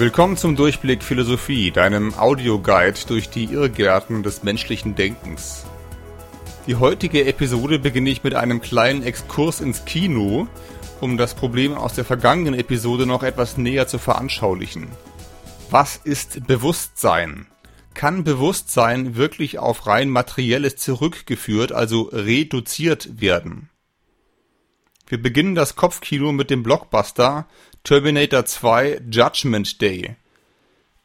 [0.00, 5.66] Willkommen zum Durchblick Philosophie, deinem Audioguide durch die Irrgärten des menschlichen Denkens.
[6.66, 10.48] Die heutige Episode beginne ich mit einem kleinen Exkurs ins Kino,
[11.02, 14.88] um das Problem aus der vergangenen Episode noch etwas näher zu veranschaulichen.
[15.68, 17.46] Was ist Bewusstsein?
[17.92, 23.68] Kann Bewusstsein wirklich auf rein materielles zurückgeführt, also reduziert werden?
[25.10, 27.48] Wir beginnen das Kopfkino mit dem Blockbuster
[27.82, 30.14] Terminator 2 Judgment Day.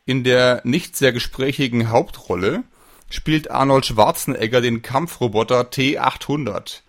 [0.06, 2.64] In der nicht sehr gesprächigen Hauptrolle
[3.10, 6.82] spielt Arnold Schwarzenegger den Kampfroboter T-800.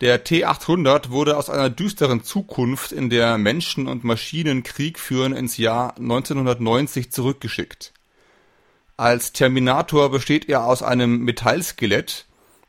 [0.00, 5.56] Der T-800 wurde aus einer düsteren Zukunft, in der Menschen und Maschinen Krieg führen, ins
[5.56, 7.92] Jahr 1990 zurückgeschickt.
[8.96, 12.26] Als Terminator besteht er aus einem Metallskelett,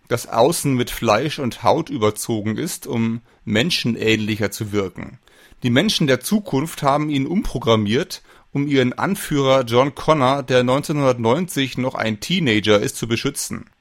[0.08, 5.20] das außen mit Fleisch und Haut überzogen ist, um menschenähnlicher zu wirken.
[5.66, 11.96] Die Menschen der Zukunft haben ihn umprogrammiert, um ihren Anführer John Connor, der 1990 noch
[11.96, 13.72] ein Teenager ist, zu beschützen.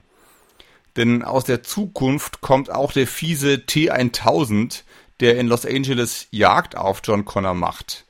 [0.97, 4.85] Denn aus der Zukunft kommt auch der fiese T-1000,
[5.21, 8.07] der in Los Angeles Jagd auf John Connor macht.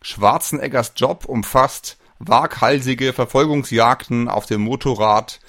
[0.00, 5.40] Schwarzeneggers Job umfasst waghalsige Verfolgungsjagden auf dem Motorrad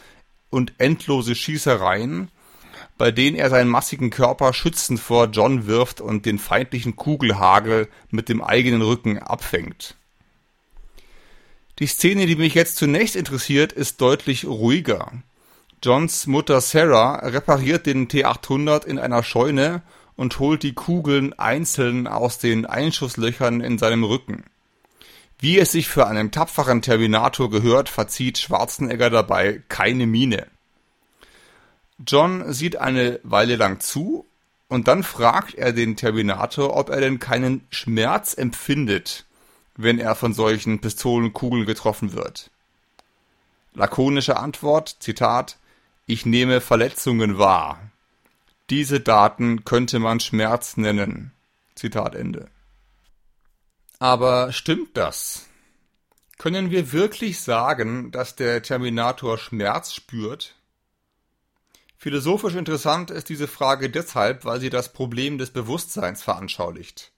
[0.49, 2.29] und endlose Schießereien,
[2.97, 8.29] bei denen er seinen massigen Körper schützend vor John wirft und den feindlichen Kugelhagel mit
[8.29, 9.95] dem eigenen Rücken abfängt.
[11.79, 15.11] Die Szene, die mich jetzt zunächst interessiert, ist deutlich ruhiger.
[15.83, 19.81] Johns Mutter Sarah repariert den T800 in einer Scheune
[20.15, 24.43] und holt die Kugeln einzeln aus den Einschusslöchern in seinem Rücken.
[25.39, 30.47] Wie es sich für einen tapferen Terminator gehört, verzieht Schwarzenegger dabei keine Miene.
[31.99, 34.25] John sieht eine Weile lang zu
[34.67, 39.25] und dann fragt er den Terminator, ob er denn keinen Schmerz empfindet,
[39.75, 42.49] wenn er von solchen Pistolenkugeln getroffen wird.
[43.73, 45.57] Lakonische Antwort, Zitat,
[46.05, 47.79] ich nehme Verletzungen wahr.
[48.69, 51.31] Diese Daten könnte man Schmerz nennen.
[51.75, 52.49] Zitat Ende.
[53.99, 55.47] Aber stimmt das?
[56.37, 60.55] Können wir wirklich sagen, dass der Terminator Schmerz spürt?
[62.03, 67.13] Philosophisch interessant ist diese Frage deshalb, weil sie das Problem des Bewusstseins veranschaulicht.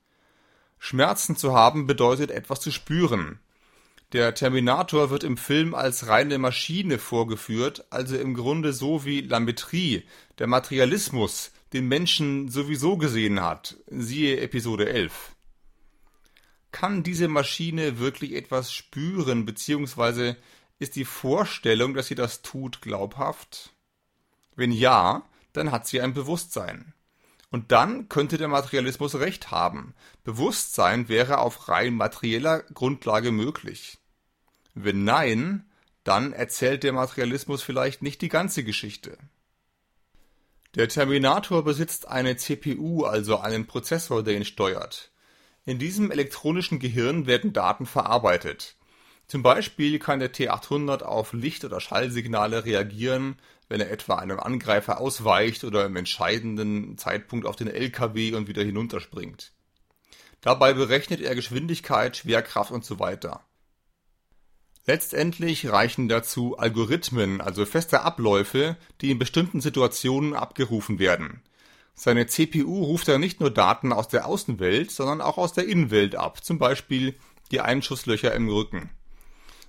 [0.78, 3.40] Schmerzen zu haben bedeutet etwas zu spüren.
[4.12, 10.04] Der Terminator wird im Film als reine Maschine vorgeführt, also im Grunde so wie Lametrie,
[10.38, 15.32] der Materialismus, den Menschen sowieso gesehen hat, siehe Episode 11.
[16.72, 20.38] Kann diese Maschine wirklich etwas spüren, beziehungsweise
[20.78, 23.72] ist die Vorstellung, dass sie das tut, glaubhaft?
[24.56, 25.24] Wenn ja,
[25.54, 26.94] dann hat sie ein Bewusstsein.
[27.52, 29.94] Und dann könnte der Materialismus recht haben.
[30.24, 33.98] Bewusstsein wäre auf rein materieller Grundlage möglich.
[34.74, 35.70] Wenn nein,
[36.04, 39.18] dann erzählt der Materialismus vielleicht nicht die ganze Geschichte.
[40.76, 45.12] Der Terminator besitzt eine CPU, also einen Prozessor, der ihn steuert.
[45.64, 48.76] In diesem elektronischen Gehirn werden Daten verarbeitet.
[49.28, 53.38] Zum Beispiel kann der T800 auf Licht- oder Schallsignale reagieren,
[53.68, 58.64] wenn er etwa einem Angreifer ausweicht oder im entscheidenden Zeitpunkt auf den LKW und wieder
[58.64, 59.52] hinunterspringt.
[60.42, 63.42] Dabei berechnet er Geschwindigkeit, Schwerkraft und so weiter.
[64.86, 71.42] Letztendlich reichen dazu Algorithmen, also feste Abläufe, die in bestimmten Situationen abgerufen werden.
[71.96, 76.16] Seine CPU ruft er nicht nur Daten aus der Außenwelt, sondern auch aus der Innenwelt
[76.16, 77.16] ab, zum Beispiel
[77.52, 78.92] die Einschusslöcher im Rücken.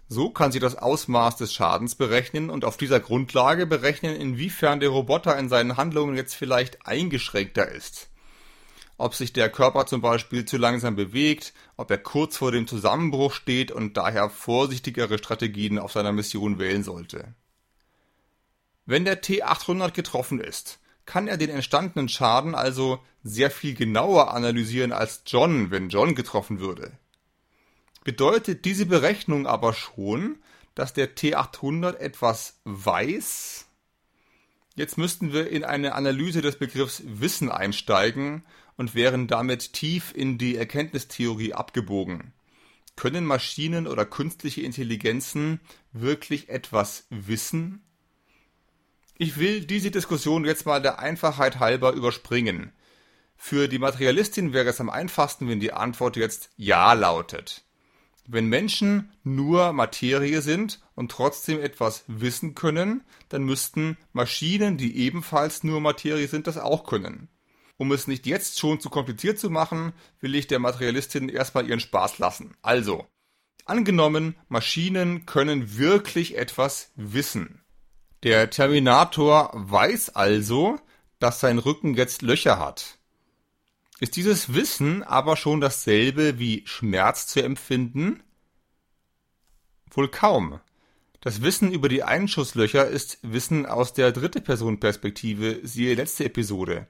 [0.08, 4.90] So kann sie das Ausmaß des Schadens berechnen und auf dieser Grundlage berechnen, inwiefern der
[4.90, 8.08] Roboter in seinen Handlungen jetzt vielleicht eingeschränkter ist.
[8.98, 13.32] Ob sich der Körper zum Beispiel zu langsam bewegt, ob er kurz vor dem Zusammenbruch
[13.32, 17.34] steht und daher vorsichtigere Strategien auf seiner Mission wählen sollte.
[18.86, 24.92] Wenn der T800 getroffen ist, kann er den entstandenen Schaden also sehr viel genauer analysieren
[24.92, 26.92] als John, wenn John getroffen würde
[28.06, 30.38] bedeutet diese Berechnung aber schon,
[30.76, 33.66] dass der T800 etwas weiß.
[34.76, 38.44] Jetzt müssten wir in eine Analyse des Begriffs Wissen einsteigen
[38.76, 42.32] und wären damit tief in die Erkenntnistheorie abgebogen.
[42.94, 45.58] Können Maschinen oder künstliche Intelligenzen
[45.92, 47.82] wirklich etwas wissen?
[49.18, 52.72] Ich will diese Diskussion jetzt mal der Einfachheit halber überspringen.
[53.36, 57.65] Für die Materialistin wäre es am einfachsten, wenn die Antwort jetzt Ja lautet.
[58.28, 65.64] Wenn Menschen nur Materie sind und trotzdem etwas wissen können, dann müssten Maschinen, die ebenfalls
[65.64, 67.28] nur Materie sind, das auch können.
[67.76, 71.80] Um es nicht jetzt schon zu kompliziert zu machen, will ich der Materialistin erstmal ihren
[71.80, 72.56] Spaß lassen.
[72.62, 73.06] Also,
[73.66, 77.64] Angenommen, Maschinen können wirklich etwas wissen.
[78.22, 80.78] Der Terminator weiß also,
[81.18, 82.95] dass sein Rücken jetzt Löcher hat.
[83.98, 88.22] Ist dieses Wissen aber schon dasselbe wie Schmerz zu empfinden?
[89.90, 90.60] Wohl kaum.
[91.22, 96.86] Das Wissen über die Einschusslöcher ist Wissen aus der dritte Person Perspektive, siehe letzte Episode.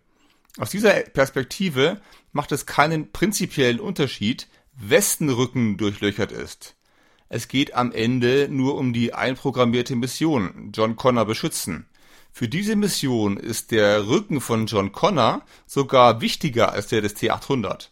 [0.58, 2.00] Aus dieser Perspektive
[2.32, 6.74] macht es keinen prinzipiellen Unterschied, wessen Rücken durchlöchert ist.
[7.28, 11.86] Es geht am Ende nur um die einprogrammierte Mission, John Connor beschützen.
[12.38, 17.88] Für diese Mission ist der Rücken von John Connor sogar wichtiger als der des T800.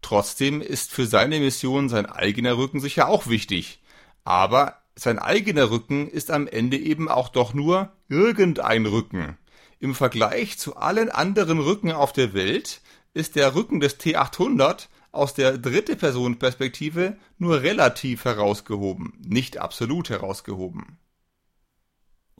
[0.00, 3.82] Trotzdem ist für seine Mission sein eigener Rücken sicher auch wichtig.
[4.24, 9.36] Aber sein eigener Rücken ist am Ende eben auch doch nur irgendein Rücken.
[9.78, 12.80] Im Vergleich zu allen anderen Rücken auf der Welt
[13.12, 20.08] ist der Rücken des T800 aus der dritte Person Perspektive nur relativ herausgehoben, nicht absolut
[20.08, 20.96] herausgehoben.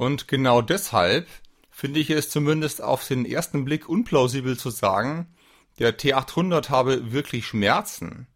[0.03, 1.29] Und genau deshalb
[1.71, 5.33] finde ich es zumindest auf den ersten Blick unplausibel zu sagen,
[5.79, 8.27] der T800 habe wirklich Schmerzen.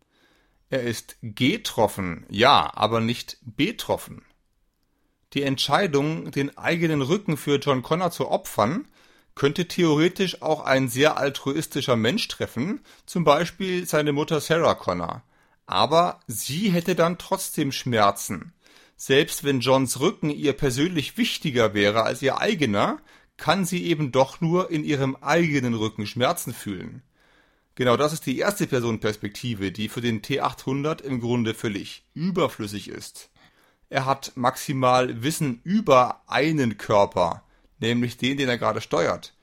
[0.70, 4.24] Er ist getroffen, ja, aber nicht betroffen.
[5.32, 8.86] Die Entscheidung, den eigenen Rücken für John Connor zu opfern,
[9.34, 15.24] könnte theoretisch auch ein sehr altruistischer Mensch treffen, zum Beispiel seine Mutter Sarah Connor.
[15.66, 18.52] Aber sie hätte dann trotzdem Schmerzen,
[18.96, 22.98] selbst wenn Johns Rücken ihr persönlich wichtiger wäre als ihr eigener,
[23.36, 27.02] kann sie eben doch nur in ihrem eigenen Rücken Schmerzen fühlen.
[27.74, 33.28] Genau das ist die erste Personenperspektive, die für den T800 im Grunde völlig überflüssig ist.
[33.90, 37.44] Er hat maximal Wissen über einen Körper,
[37.78, 39.34] nämlich den, den er gerade steuert.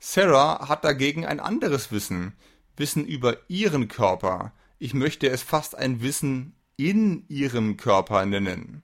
[0.00, 2.34] Sarah hat dagegen ein anderes Wissen,
[2.76, 4.52] Wissen über ihren Körper.
[4.78, 8.82] Ich möchte es fast ein Wissen in ihrem Körper nennen.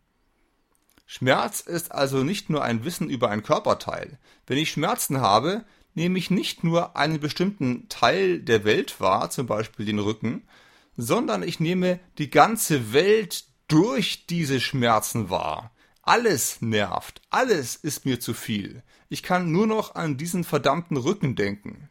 [1.14, 4.18] Schmerz ist also nicht nur ein Wissen über ein Körperteil.
[4.46, 9.46] Wenn ich Schmerzen habe, nehme ich nicht nur einen bestimmten Teil der Welt wahr, zum
[9.46, 10.48] Beispiel den Rücken,
[10.96, 15.70] sondern ich nehme die ganze Welt durch diese Schmerzen wahr.
[16.00, 18.82] Alles nervt, alles ist mir zu viel.
[19.10, 21.90] Ich kann nur noch an diesen verdammten Rücken denken.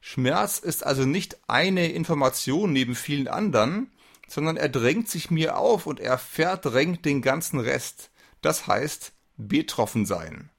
[0.00, 3.90] Schmerz ist also nicht eine Information neben vielen anderen,
[4.26, 8.10] sondern er drängt sich mir auf und er verdrängt den ganzen Rest.
[8.42, 10.50] Das heißt, betroffen sein.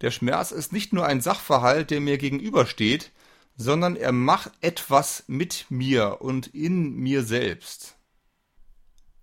[0.00, 3.12] Der Schmerz ist nicht nur ein Sachverhalt, der mir gegenübersteht,
[3.56, 7.96] sondern er macht etwas mit mir und in mir selbst.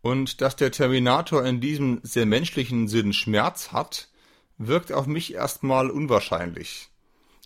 [0.02, 4.10] Und dass der Terminator in diesem sehr menschlichen Sinn Schmerz hat,
[4.58, 6.90] wirkt auf mich erstmal unwahrscheinlich.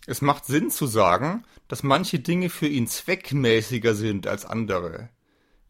[0.06, 5.10] Es macht Sinn zu sagen, dass manche Dinge für ihn zweckmäßiger sind als andere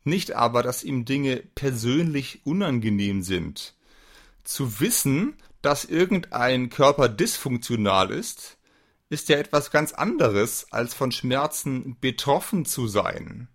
[0.09, 3.75] nicht aber, dass ihm Dinge persönlich unangenehm sind.
[4.45, 8.59] Zu wissen, dass irgendein Körper dysfunktional ist,
[9.11, 13.49] ist ja etwas ganz anderes, als von Schmerzen betroffen zu sein.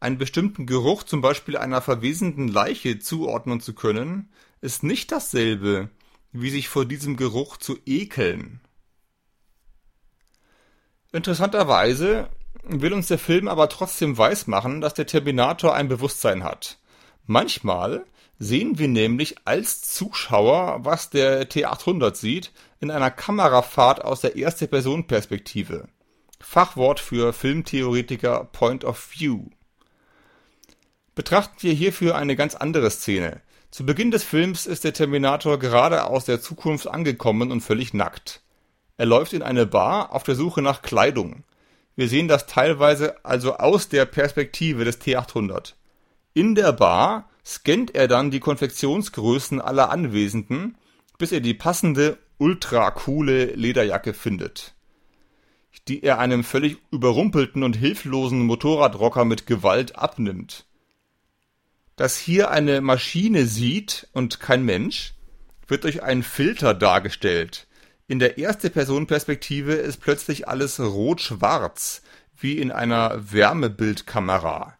[0.00, 4.28] Einen bestimmten Geruch zum Beispiel einer verwesenden Leiche zuordnen zu können,
[4.60, 5.90] ist nicht dasselbe,
[6.32, 8.60] wie sich vor diesem Geruch zu ekeln.
[11.12, 12.28] Interessanterweise
[12.62, 16.78] will uns der Film aber trotzdem weismachen, dass der Terminator ein Bewusstsein hat.
[17.26, 18.04] Manchmal
[18.38, 24.66] sehen wir nämlich als Zuschauer, was der T800 sieht, in einer Kamerafahrt aus der erste
[24.66, 25.88] Person Perspektive.
[26.40, 29.46] Fachwort für Filmtheoretiker Point of View.
[31.14, 33.40] Betrachten wir hierfür eine ganz andere Szene.
[33.70, 38.42] Zu Beginn des Films ist der Terminator gerade aus der Zukunft angekommen und völlig nackt.
[38.96, 41.44] Er läuft in eine Bar auf der Suche nach Kleidung.
[41.96, 45.74] Wir sehen das teilweise also aus der Perspektive des T800.
[46.32, 50.76] In der Bar scannt er dann die Konfektionsgrößen aller Anwesenden,
[51.18, 54.74] bis er die passende, ultra coole Lederjacke findet,
[55.86, 60.66] die er einem völlig überrumpelten und hilflosen Motorradrocker mit Gewalt abnimmt.
[61.94, 65.14] Dass hier eine Maschine sieht und kein Mensch,
[65.68, 67.68] wird durch einen Filter dargestellt,
[68.06, 72.02] in der Erste-Person-Perspektive ist plötzlich alles rot-schwarz,
[72.36, 74.76] wie in einer Wärmebildkamera.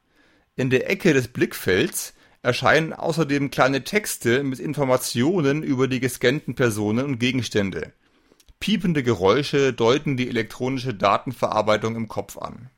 [0.56, 7.06] In der Ecke des Blickfelds erscheinen außerdem kleine Texte mit Informationen über die gescannten Personen
[7.06, 7.92] und Gegenstände.
[8.60, 12.70] Piepende Geräusche deuten die elektronische Datenverarbeitung im Kopf an.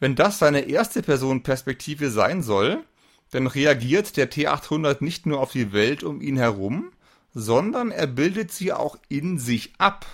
[0.00, 2.84] Wenn das seine erste Person Perspektive sein soll,
[3.30, 6.92] dann reagiert der T800 nicht nur auf die Welt um ihn herum,
[7.38, 10.06] sondern er bildet sie auch in sich ab.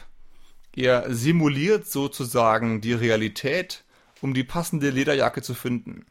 [0.76, 3.85] Er simuliert sozusagen die Realität,
[4.21, 6.04] um die passende Lederjacke zu finden.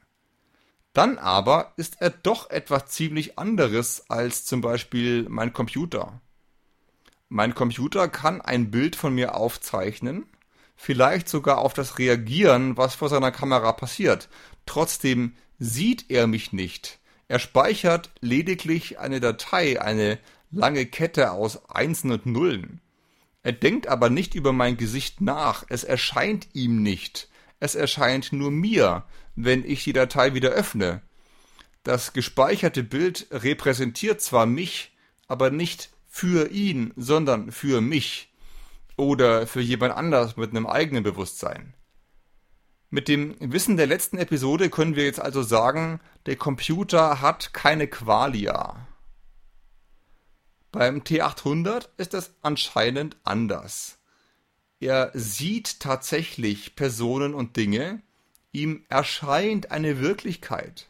[0.93, 6.19] Dann aber ist er doch etwas ziemlich anderes als zum Beispiel mein Computer.
[7.29, 10.25] Mein Computer kann ein Bild von mir aufzeichnen,
[10.75, 14.29] vielleicht sogar auf das reagieren, was vor seiner Kamera passiert.
[14.65, 16.99] Trotzdem sieht er mich nicht.
[17.27, 20.19] Er speichert lediglich eine Datei, eine
[20.53, 22.81] lange Kette aus Einsen und Nullen.
[23.41, 27.29] Er denkt aber nicht über mein Gesicht nach, es erscheint ihm nicht.
[27.59, 29.03] Es erscheint nur mir,
[29.35, 31.01] wenn ich die Datei wieder öffne.
[31.83, 34.95] Das gespeicherte Bild repräsentiert zwar mich,
[35.27, 38.33] aber nicht für ihn, sondern für mich
[38.95, 41.73] oder für jemand anders mit einem eigenen Bewusstsein.
[42.89, 47.87] Mit dem Wissen der letzten Episode können wir jetzt also sagen, der Computer hat keine
[47.87, 48.87] Qualia.
[50.73, 53.99] Beim T800 ist es anscheinend anders.
[54.79, 58.01] Er sieht tatsächlich Personen und Dinge,
[58.51, 60.89] ihm erscheint eine Wirklichkeit.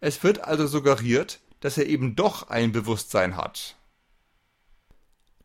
[0.00, 3.76] Es wird also suggeriert, dass er eben doch ein Bewusstsein hat.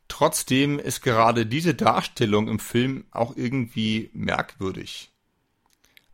[0.09, 5.13] Trotzdem ist gerade diese Darstellung im Film auch irgendwie merkwürdig.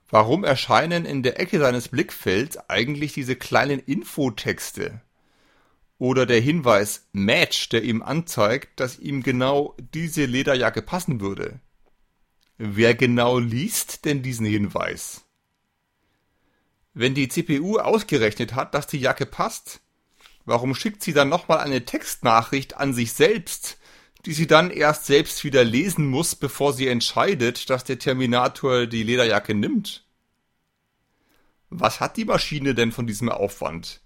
[0.10, 5.02] Warum erscheinen in der Ecke seines Blickfelds eigentlich diese kleinen Infotexte?
[5.98, 11.62] Oder der Hinweis Match, der ihm anzeigt, dass ihm genau diese Lederjacke passen würde?
[12.58, 15.26] Wer genau liest denn diesen Hinweis?
[16.94, 19.82] Wenn die CPU ausgerechnet hat, dass die Jacke passt,
[20.46, 23.78] warum schickt sie dann nochmal eine Textnachricht an sich selbst,
[24.26, 29.04] die sie dann erst selbst wieder lesen muss, bevor sie entscheidet, dass der Terminator die
[29.04, 30.06] Lederjacke nimmt?
[31.70, 34.02] Was hat die Maschine denn von diesem Aufwand?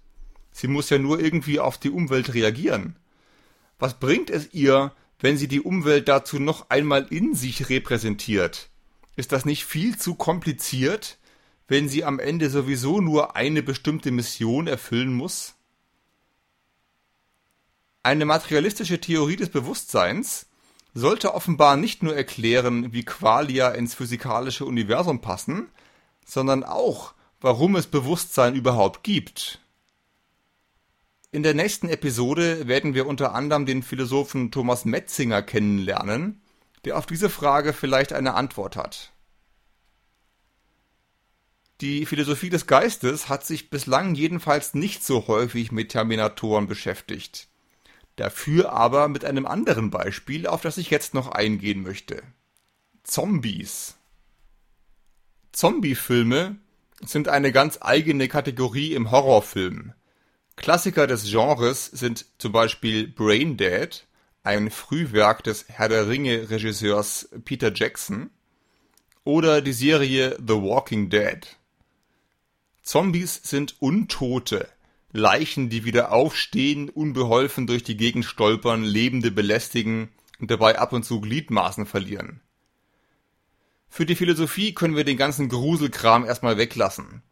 [0.60, 2.96] Sie muss ja nur irgendwie auf die Umwelt reagieren.
[3.78, 8.68] Was bringt es ihr, wenn sie die Umwelt dazu noch einmal in sich repräsentiert?
[9.16, 11.16] Ist das nicht viel zu kompliziert,
[11.66, 15.54] wenn sie am Ende sowieso nur eine bestimmte Mission erfüllen muss?
[18.02, 20.46] Eine materialistische Theorie des Bewusstseins
[20.92, 25.70] sollte offenbar nicht nur erklären, wie Qualia ins physikalische Universum passen,
[26.26, 29.58] sondern auch, warum es Bewusstsein überhaupt gibt.
[31.32, 36.42] In der nächsten Episode werden wir unter anderem den Philosophen Thomas Metzinger kennenlernen,
[36.84, 39.12] der auf diese Frage vielleicht eine Antwort hat.
[41.80, 47.46] Die Philosophie des Geistes hat sich bislang jedenfalls nicht so häufig mit Terminatoren beschäftigt.
[48.16, 52.24] Dafür aber mit einem anderen Beispiel, auf das ich jetzt noch eingehen möchte.
[53.04, 53.96] Zombies.
[55.52, 56.56] Zombiefilme
[57.00, 59.94] sind eine ganz eigene Kategorie im Horrorfilm.
[60.60, 64.06] Klassiker des Genres sind zum Beispiel Braindead,
[64.42, 68.28] ein Frühwerk des Herr der Ringe Regisseurs Peter Jackson,
[69.24, 71.56] oder die Serie The Walking Dead.
[72.82, 74.68] Zombies sind Untote,
[75.12, 81.04] Leichen, die wieder aufstehen, unbeholfen durch die Gegend stolpern, Lebende belästigen und dabei ab und
[81.04, 82.42] zu Gliedmaßen verlieren.
[83.88, 87.22] Für die Philosophie können wir den ganzen Gruselkram erstmal weglassen.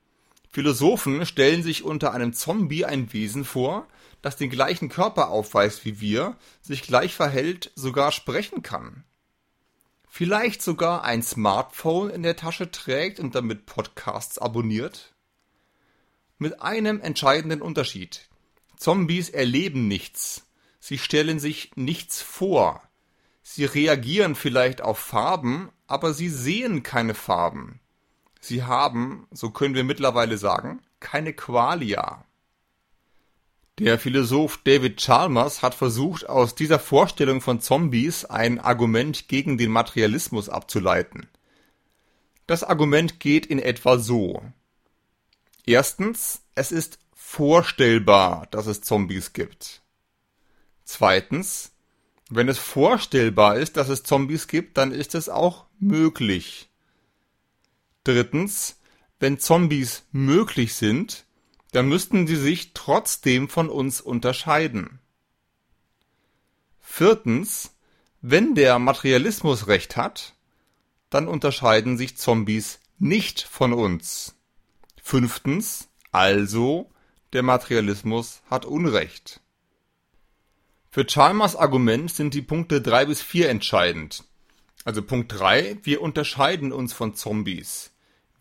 [0.50, 3.86] Philosophen stellen sich unter einem Zombie ein Wesen vor,
[4.22, 9.04] das den gleichen Körper aufweist wie wir, sich gleich verhält, sogar sprechen kann.
[10.08, 15.14] Vielleicht sogar ein Smartphone in der Tasche trägt und damit Podcasts abonniert?
[16.38, 18.28] Mit einem entscheidenden Unterschied.
[18.76, 20.46] Zombies erleben nichts.
[20.80, 22.82] Sie stellen sich nichts vor.
[23.42, 27.80] Sie reagieren vielleicht auf Farben, aber sie sehen keine Farben.
[28.48, 32.24] Sie haben, so können wir mittlerweile sagen, keine Qualia.
[33.78, 39.70] Der Philosoph David Chalmers hat versucht, aus dieser Vorstellung von Zombies ein Argument gegen den
[39.70, 41.28] Materialismus abzuleiten.
[42.46, 44.42] Das Argument geht in etwa so.
[45.66, 49.82] Erstens, es ist vorstellbar, dass es Zombies gibt.
[50.84, 51.72] Zweitens,
[52.30, 56.67] wenn es vorstellbar ist, dass es Zombies gibt, dann ist es auch möglich.
[58.08, 58.80] Drittens,
[59.20, 61.26] wenn Zombies möglich sind,
[61.72, 65.00] dann müssten sie sich trotzdem von uns unterscheiden.
[66.80, 67.76] Viertens,
[68.22, 70.34] wenn der Materialismus recht hat,
[71.10, 74.36] dann unterscheiden sich Zombies nicht von uns.
[75.02, 76.90] Fünftens, also,
[77.34, 79.42] der Materialismus hat Unrecht.
[80.88, 84.24] Für Chalmers Argument sind die Punkte drei bis vier entscheidend.
[84.86, 87.92] Also Punkt drei: wir unterscheiden uns von Zombies.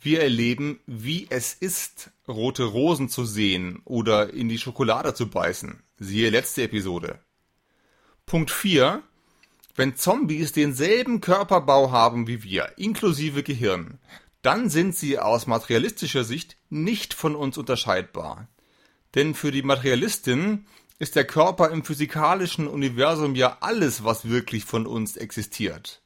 [0.08, 5.84] Wir erleben, wie es ist, rote Rosen zu sehen oder in die Schokolade zu beißen.
[6.00, 7.20] Siehe letzte Episode.
[8.26, 9.04] Punkt 4.
[9.76, 14.00] Wenn Zombies denselben Körperbau haben wie wir, inklusive Gehirn,
[14.42, 18.48] dann sind sie aus materialistischer Sicht nicht von uns unterscheidbar.
[19.14, 20.68] Denn für die Materialistin
[21.00, 26.02] ist der Körper im physikalischen Universum ja alles, was wirklich von uns existiert.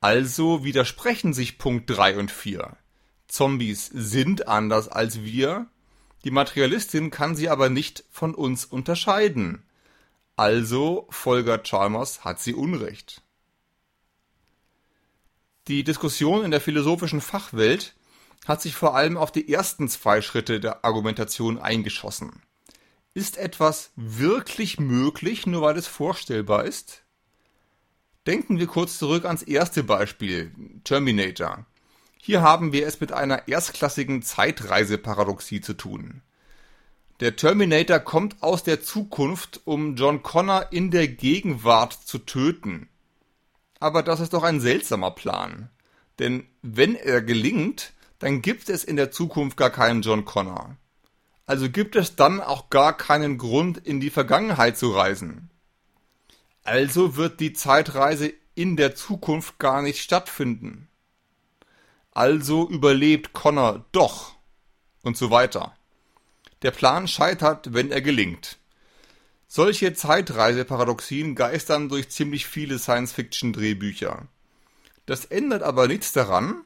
[0.00, 2.76] Also widersprechen sich Punkt 3 und 4.
[3.28, 5.66] Zombies sind anders als wir,
[6.24, 9.62] die Materialistin kann sie aber nicht von uns unterscheiden.
[10.36, 13.22] Also, folgert Chalmers, hat sie Unrecht.
[15.68, 17.94] Die Diskussion in der philosophischen Fachwelt
[18.46, 22.42] hat sich vor allem auf die ersten zwei Schritte der Argumentation eingeschossen.
[23.12, 27.04] Ist etwas wirklich möglich, nur weil es vorstellbar ist?
[28.26, 30.52] Denken wir kurz zurück ans erste Beispiel,
[30.84, 31.64] Terminator.
[32.20, 36.20] Hier haben wir es mit einer erstklassigen Zeitreiseparadoxie zu tun.
[37.20, 42.88] Der Terminator kommt aus der Zukunft, um John Connor in der Gegenwart zu töten.
[43.78, 45.70] Aber das ist doch ein seltsamer Plan.
[46.18, 50.76] Denn wenn er gelingt, dann gibt es in der Zukunft gar keinen John Connor.
[51.46, 55.49] Also gibt es dann auch gar keinen Grund, in die Vergangenheit zu reisen.
[56.70, 60.86] Also wird die Zeitreise in der Zukunft gar nicht stattfinden.
[62.12, 64.36] Also überlebt Connor doch.
[65.02, 65.76] Und so weiter.
[66.62, 68.60] Der Plan scheitert, wenn er gelingt.
[69.48, 74.28] Solche Zeitreiseparadoxien geistern durch ziemlich viele Science-Fiction-Drehbücher.
[75.06, 76.62] Das ändert aber nichts daran,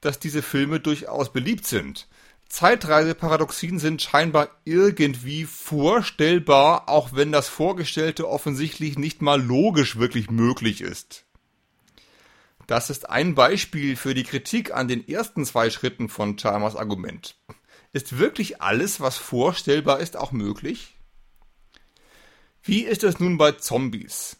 [0.00, 2.08] dass diese Filme durchaus beliebt sind.
[2.48, 10.80] Zeitreiseparadoxien sind scheinbar irgendwie vorstellbar, auch wenn das Vorgestellte offensichtlich nicht mal logisch wirklich möglich
[10.80, 11.24] ist.
[12.66, 17.36] Das ist ein Beispiel für die Kritik an den ersten zwei Schritten von Chalmers Argument.
[17.92, 20.96] Ist wirklich alles, was vorstellbar ist, auch möglich?
[22.62, 24.38] Wie ist es nun bei Zombies?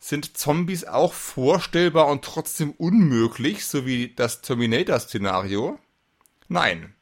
[0.00, 5.78] Sind Zombies auch vorstellbar und trotzdem unmöglich, so wie das Terminator-Szenario?
[6.48, 6.94] Nein.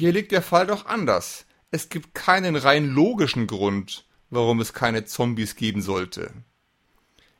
[0.00, 1.44] Hier liegt der Fall doch anders.
[1.70, 6.32] Es gibt keinen rein logischen Grund, warum es keine Zombies geben sollte.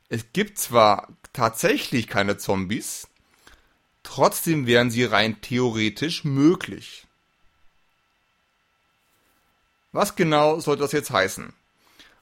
[0.09, 3.07] Es gibt zwar tatsächlich keine Zombies,
[4.03, 7.07] trotzdem wären sie rein theoretisch möglich.
[9.91, 11.53] Was genau soll das jetzt heißen?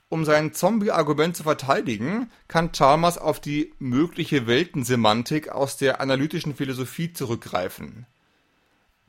[0.08, 7.12] Um sein Zombie-Argument zu verteidigen, kann Chalmers auf die mögliche Weltensemantik aus der analytischen Philosophie
[7.12, 8.06] zurückgreifen.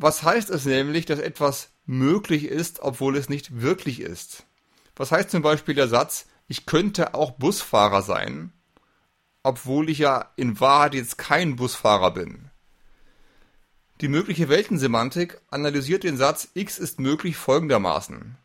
[0.02, 4.44] Was heißt es nämlich, dass etwas möglich ist, obwohl es nicht wirklich ist?
[4.96, 8.52] Was heißt zum Beispiel der Satz, ich könnte auch Busfahrer sein?
[9.42, 12.50] obwohl ich ja in Wahrheit jetzt kein Busfahrer bin.
[14.00, 18.36] Die mögliche Weltensemantik analysiert den Satz x ist möglich folgendermaßen.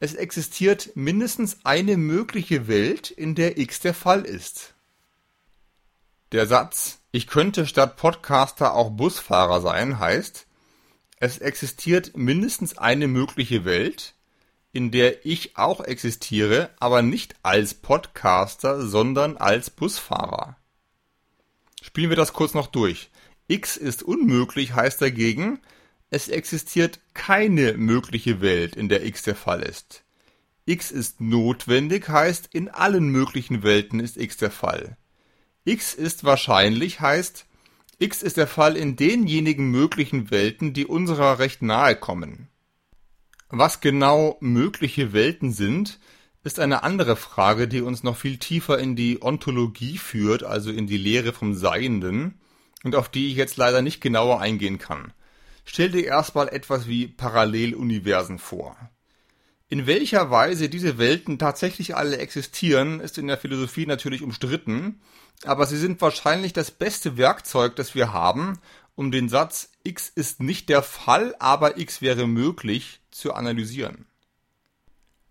[0.00, 4.74] Es existiert mindestens eine mögliche Welt, in der x der Fall ist.
[6.32, 10.46] Der Satz ich könnte statt Podcaster auch Busfahrer sein heißt,
[11.24, 14.14] es existiert mindestens eine mögliche Welt,
[14.72, 20.58] in der ich auch existiere, aber nicht als Podcaster, sondern als Busfahrer.
[21.80, 23.10] Spielen wir das kurz noch durch.
[23.48, 25.60] X ist unmöglich heißt dagegen,
[26.10, 30.04] es existiert keine mögliche Welt, in der X der Fall ist.
[30.66, 34.98] X ist notwendig heißt, in allen möglichen Welten ist X der Fall.
[35.64, 37.46] X ist wahrscheinlich heißt,
[37.98, 42.48] X ist der Fall in denjenigen möglichen Welten, die unserer recht nahe kommen.
[43.48, 46.00] Was genau mögliche Welten sind,
[46.42, 50.86] ist eine andere Frage, die uns noch viel tiefer in die Ontologie führt, also in
[50.86, 52.40] die Lehre vom Seienden,
[52.82, 55.12] und auf die ich jetzt leider nicht genauer eingehen kann.
[55.64, 58.76] Stell dir erstmal etwas wie Paralleluniversen vor.
[59.68, 65.00] In welcher Weise diese Welten tatsächlich alle existieren, ist in der Philosophie natürlich umstritten,
[65.46, 68.58] aber sie sind wahrscheinlich das beste Werkzeug, das wir haben,
[68.94, 74.06] um den Satz x ist nicht der Fall, aber x wäre möglich zu analysieren.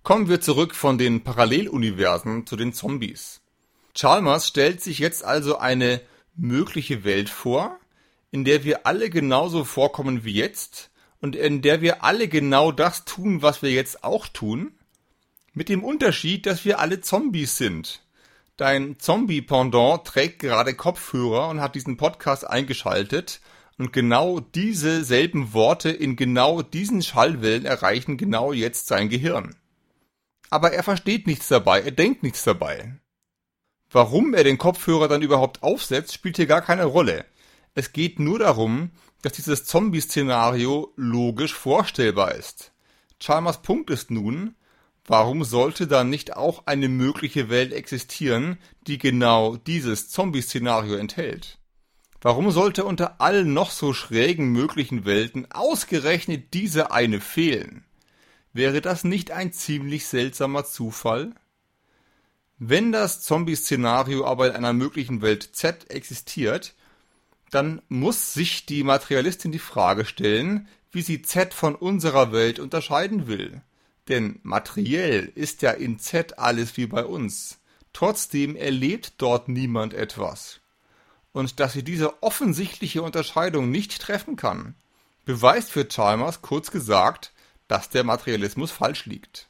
[0.04, 3.41] Kommen wir zurück von den Paralleluniversen zu den Zombies.
[3.95, 6.02] Chalmers stellt sich jetzt also eine
[6.36, 7.80] mögliche Welt vor,
[8.32, 13.06] in der wir alle genauso vorkommen wie jetzt und in der wir alle genau das
[13.06, 14.73] tun, was wir jetzt auch tun,
[15.54, 18.04] mit dem Unterschied, dass wir alle Zombies sind.
[18.58, 23.42] Dein Zombie-Pendant trägt gerade Kopfhörer und hat diesen Podcast eingeschaltet
[23.80, 29.56] und genau diese selben Worte in genau diesen Schallwellen erreichen genau jetzt sein Gehirn.
[30.52, 33.00] Aber er versteht nichts dabei, er denkt nichts dabei.
[33.89, 37.26] Warum er den Kopfhörer dann überhaupt aufsetzt, spielt hier gar keine Rolle.
[37.74, 38.92] Es geht nur darum,
[39.24, 42.72] dass dieses Zombie-Szenario logisch vorstellbar ist.
[43.20, 44.56] Chalmers Punkt ist nun,
[45.06, 51.58] warum sollte dann nicht auch eine mögliche Welt existieren, die genau dieses Zombie-Szenario enthält?
[52.22, 57.84] Warum sollte unter allen noch so schrägen möglichen Welten ausgerechnet diese eine fehlen?
[58.54, 61.34] Wäre das nicht ein ziemlich seltsamer Zufall?
[62.60, 66.76] Wenn das Zombie-Szenario aber in einer möglichen Welt Z existiert,
[67.52, 73.28] dann muss sich die Materialistin die Frage stellen, wie sie Z von unserer Welt unterscheiden
[73.28, 73.62] will.
[74.10, 77.60] Denn materiell ist ja in Z alles wie bei uns.
[77.94, 80.60] Trotzdem erlebt dort niemand etwas.
[81.32, 84.76] Und dass sie diese offensichtliche Unterscheidung nicht treffen kann,
[85.26, 87.32] beweist für Chalmers kurz gesagt,
[87.68, 89.48] dass der Materialismus falsch liegt.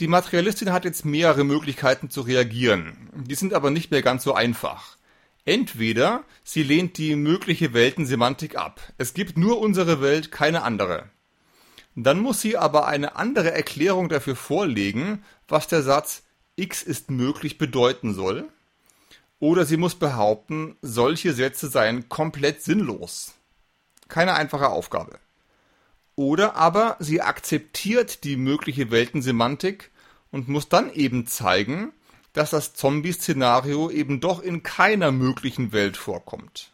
[0.00, 3.10] Die Materialistin hat jetzt mehrere Möglichkeiten zu reagieren.
[3.14, 4.96] Die sind aber nicht mehr ganz so einfach.
[5.44, 8.80] Entweder sie lehnt die mögliche Weltensemantik ab.
[8.98, 11.10] Es gibt nur unsere Welt, keine andere.
[11.96, 16.22] Dann muss sie aber eine andere Erklärung dafür vorlegen, was der Satz
[16.56, 18.48] x ist möglich bedeuten soll.
[19.38, 23.34] Oder sie muss behaupten, solche Sätze seien komplett sinnlos.
[24.08, 25.18] Keine einfache Aufgabe.
[26.16, 29.90] Oder aber sie akzeptiert die mögliche Weltensemantik
[30.30, 31.92] und muss dann eben zeigen,
[32.32, 36.70] dass das Zombie-Szenario eben doch in keiner möglichen Welt vorkommt.